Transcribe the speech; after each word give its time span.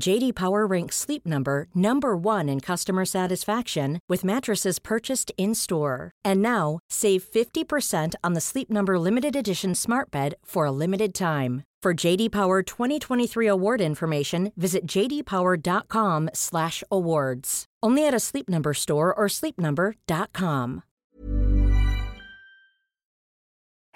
JD 0.00 0.34
Power 0.34 0.66
ranks 0.66 0.96
Sleep 0.96 1.26
Number 1.26 1.66
number 1.74 2.16
1 2.16 2.48
in 2.48 2.60
customer 2.60 3.04
satisfaction 3.04 3.98
with 4.08 4.24
mattresses 4.24 4.78
purchased 4.78 5.30
in-store. 5.36 6.10
And 6.24 6.40
now, 6.42 6.78
save 6.90 7.22
50% 7.22 8.14
on 8.24 8.32
the 8.32 8.40
Sleep 8.40 8.70
Number 8.70 8.98
limited 8.98 9.36
edition 9.36 9.74
Smart 9.74 10.10
Bed 10.10 10.34
for 10.44 10.64
a 10.66 10.72
limited 10.72 11.14
time. 11.14 11.62
For 11.82 11.94
JD 11.94 12.30
Power 12.30 12.62
2023 12.62 13.48
award 13.48 13.80
information, 13.80 14.52
visit 14.56 14.86
jdpower.com/awards. 14.86 17.64
Only 17.82 18.06
at 18.06 18.14
a 18.14 18.20
Sleep 18.20 18.48
Number 18.48 18.74
store 18.74 19.12
or 19.12 19.28
sleepnumber.com. 19.28 20.80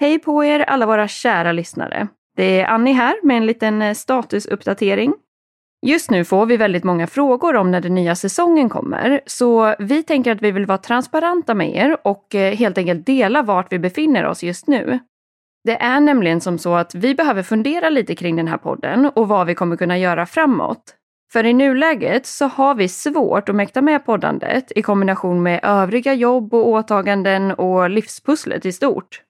Hej 0.00 0.18
på 0.18 0.44
er 0.44 0.60
alla 0.60 0.86
våra 0.86 1.08
kära 1.08 1.52
lyssnare. 1.52 2.08
Det 2.36 2.60
är 2.60 2.66
Annie 2.66 2.92
här 2.92 3.14
med 3.22 3.36
en 3.36 3.46
liten 3.46 3.82
eh, 3.82 3.94
statusuppdatering. 3.94 5.14
Just 5.86 6.10
nu 6.10 6.24
får 6.24 6.46
vi 6.46 6.56
väldigt 6.56 6.84
många 6.84 7.06
frågor 7.06 7.56
om 7.56 7.70
när 7.70 7.80
den 7.80 7.94
nya 7.94 8.14
säsongen 8.14 8.68
kommer, 8.68 9.20
så 9.26 9.74
vi 9.78 10.02
tänker 10.02 10.32
att 10.32 10.42
vi 10.42 10.50
vill 10.50 10.66
vara 10.66 10.78
transparenta 10.78 11.54
med 11.54 11.76
er 11.76 11.96
och 12.04 12.34
eh, 12.34 12.54
helt 12.54 12.78
enkelt 12.78 13.06
dela 13.06 13.42
vart 13.42 13.72
vi 13.72 13.78
befinner 13.78 14.24
oss 14.26 14.42
just 14.42 14.66
nu. 14.66 14.98
Det 15.64 15.82
är 15.82 16.00
nämligen 16.00 16.40
som 16.40 16.58
så 16.58 16.74
att 16.74 16.94
vi 16.94 17.14
behöver 17.14 17.42
fundera 17.42 17.90
lite 17.90 18.14
kring 18.14 18.36
den 18.36 18.48
här 18.48 18.56
podden 18.56 19.10
och 19.14 19.28
vad 19.28 19.46
vi 19.46 19.54
kommer 19.54 19.76
kunna 19.76 19.98
göra 19.98 20.26
framåt. 20.26 20.94
För 21.32 21.44
i 21.44 21.52
nuläget 21.52 22.26
så 22.26 22.46
har 22.46 22.74
vi 22.74 22.88
svårt 22.88 23.48
att 23.48 23.54
mäkta 23.54 23.82
med 23.82 24.06
poddandet 24.06 24.72
i 24.76 24.82
kombination 24.82 25.42
med 25.42 25.60
övriga 25.62 26.14
jobb 26.14 26.54
och 26.54 26.68
åtaganden 26.68 27.50
och 27.50 27.90
livspusslet 27.90 28.66
i 28.66 28.72
stort. 28.72 29.22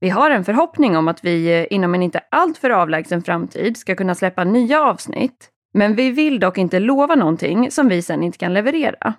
Vi 0.00 0.08
har 0.08 0.30
en 0.30 0.44
förhoppning 0.44 0.96
om 0.96 1.08
att 1.08 1.24
vi 1.24 1.60
eh, 1.60 1.66
inom 1.70 1.94
en 1.94 2.02
inte 2.02 2.20
alltför 2.30 2.70
avlägsen 2.70 3.22
framtid 3.22 3.76
ska 3.76 3.94
kunna 3.94 4.14
släppa 4.14 4.44
nya 4.44 4.82
avsnitt, 4.82 5.50
men 5.74 5.94
vi 5.94 6.10
vill 6.10 6.40
dock 6.40 6.58
inte 6.58 6.78
lova 6.78 7.14
någonting 7.14 7.70
som 7.70 7.88
vi 7.88 8.02
sen 8.02 8.22
inte 8.22 8.38
kan 8.38 8.54
leverera. 8.54 9.14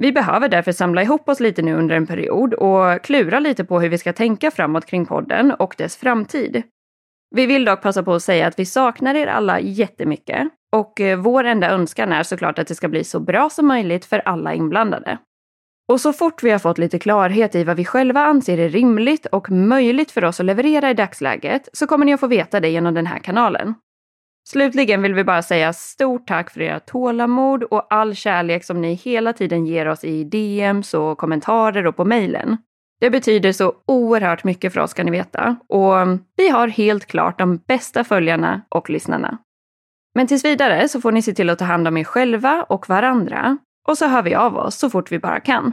Vi 0.00 0.12
behöver 0.12 0.48
därför 0.48 0.72
samla 0.72 1.02
ihop 1.02 1.28
oss 1.28 1.40
lite 1.40 1.62
nu 1.62 1.74
under 1.74 1.96
en 1.96 2.06
period 2.06 2.54
och 2.54 3.02
klura 3.02 3.40
lite 3.40 3.64
på 3.64 3.80
hur 3.80 3.88
vi 3.88 3.98
ska 3.98 4.12
tänka 4.12 4.50
framåt 4.50 4.86
kring 4.86 5.06
podden 5.06 5.52
och 5.52 5.74
dess 5.78 5.96
framtid. 5.96 6.62
Vi 7.34 7.46
vill 7.46 7.64
dock 7.64 7.82
passa 7.82 8.02
på 8.02 8.14
att 8.14 8.22
säga 8.22 8.46
att 8.46 8.58
vi 8.58 8.64
saknar 8.64 9.14
er 9.14 9.26
alla 9.26 9.60
jättemycket 9.60 10.48
och 10.76 11.00
eh, 11.00 11.18
vår 11.18 11.44
enda 11.44 11.70
önskan 11.70 12.12
är 12.12 12.22
såklart 12.22 12.58
att 12.58 12.66
det 12.66 12.74
ska 12.74 12.88
bli 12.88 13.04
så 13.04 13.20
bra 13.20 13.50
som 13.50 13.66
möjligt 13.66 14.04
för 14.04 14.18
alla 14.18 14.54
inblandade. 14.54 15.18
Och 15.88 16.00
så 16.00 16.12
fort 16.12 16.42
vi 16.42 16.50
har 16.50 16.58
fått 16.58 16.78
lite 16.78 16.98
klarhet 16.98 17.54
i 17.54 17.64
vad 17.64 17.76
vi 17.76 17.84
själva 17.84 18.20
anser 18.20 18.58
är 18.58 18.68
rimligt 18.68 19.26
och 19.26 19.50
möjligt 19.50 20.10
för 20.10 20.24
oss 20.24 20.40
att 20.40 20.46
leverera 20.46 20.90
i 20.90 20.94
dagsläget 20.94 21.68
så 21.72 21.86
kommer 21.86 22.06
ni 22.06 22.14
att 22.14 22.20
få 22.20 22.26
veta 22.26 22.60
det 22.60 22.68
genom 22.68 22.94
den 22.94 23.06
här 23.06 23.18
kanalen. 23.18 23.74
Slutligen 24.44 25.02
vill 25.02 25.14
vi 25.14 25.24
bara 25.24 25.42
säga 25.42 25.72
stort 25.72 26.26
tack 26.26 26.50
för 26.50 26.60
era 26.60 26.80
tålamod 26.80 27.62
och 27.62 27.86
all 27.90 28.14
kärlek 28.14 28.64
som 28.64 28.80
ni 28.80 28.94
hela 28.94 29.32
tiden 29.32 29.66
ger 29.66 29.88
oss 29.88 30.04
i 30.04 30.24
DMs 30.24 30.94
och 30.94 31.18
kommentarer 31.18 31.86
och 31.86 31.96
på 31.96 32.04
mejlen. 32.04 32.56
Det 33.00 33.10
betyder 33.10 33.52
så 33.52 33.74
oerhört 33.86 34.44
mycket 34.44 34.72
för 34.72 34.80
oss 34.80 34.94
kan 34.94 35.06
ni 35.06 35.12
veta 35.12 35.56
och 35.68 35.94
vi 36.36 36.48
har 36.48 36.68
helt 36.68 37.06
klart 37.06 37.38
de 37.38 37.56
bästa 37.56 38.04
följarna 38.04 38.62
och 38.68 38.90
lyssnarna. 38.90 39.38
Men 40.14 40.26
tills 40.26 40.44
vidare 40.44 40.88
så 40.88 41.00
får 41.00 41.12
ni 41.12 41.22
se 41.22 41.34
till 41.34 41.50
att 41.50 41.58
ta 41.58 41.64
hand 41.64 41.88
om 41.88 41.96
er 41.96 42.04
själva 42.04 42.66
och 42.68 42.88
varandra 42.88 43.58
och 43.88 43.98
så 43.98 44.06
hör 44.06 44.22
vi 44.22 44.34
av 44.34 44.56
oss 44.56 44.76
så 44.78 44.90
fort 44.90 45.12
vi 45.12 45.18
bara 45.18 45.40
kan. 45.40 45.72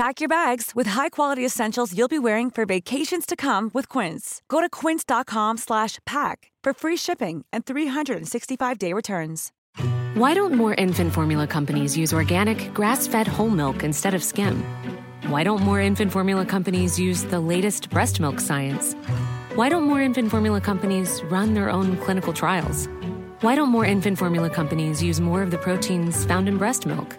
Pack 0.00 0.22
your 0.22 0.30
bags 0.30 0.70
with 0.74 0.86
high-quality 0.86 1.44
essentials 1.44 1.94
you'll 1.94 2.08
be 2.08 2.18
wearing 2.18 2.50
for 2.50 2.64
vacations 2.64 3.26
to 3.26 3.36
come 3.36 3.70
with 3.74 3.86
Quince. 3.86 4.40
Go 4.48 4.62
to 4.62 4.70
quince.com/pack 4.70 6.36
for 6.64 6.72
free 6.72 6.96
shipping 6.96 7.44
and 7.52 7.66
365-day 7.66 8.94
returns. 8.94 9.52
Why 10.14 10.32
don't 10.32 10.54
more 10.54 10.74
infant 10.78 11.12
formula 11.12 11.46
companies 11.46 11.98
use 11.98 12.14
organic, 12.14 12.72
grass-fed 12.72 13.26
whole 13.26 13.50
milk 13.50 13.84
instead 13.84 14.14
of 14.14 14.24
skim? 14.24 14.64
Why 15.28 15.44
don't 15.44 15.62
more 15.62 15.80
infant 15.80 16.12
formula 16.12 16.46
companies 16.46 16.98
use 16.98 17.24
the 17.24 17.40
latest 17.40 17.90
breast 17.90 18.20
milk 18.20 18.40
science? 18.40 18.94
Why 19.54 19.68
don't 19.68 19.84
more 19.84 20.00
infant 20.00 20.30
formula 20.30 20.62
companies 20.62 21.22
run 21.24 21.52
their 21.52 21.68
own 21.68 21.98
clinical 21.98 22.32
trials? 22.32 22.88
Why 23.42 23.54
don't 23.54 23.68
more 23.68 23.84
infant 23.84 24.16
formula 24.18 24.48
companies 24.48 25.02
use 25.02 25.20
more 25.20 25.42
of 25.42 25.50
the 25.50 25.58
proteins 25.58 26.24
found 26.24 26.48
in 26.48 26.56
breast 26.56 26.86
milk? 26.86 27.18